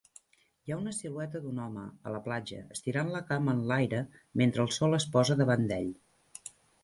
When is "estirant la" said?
2.77-3.21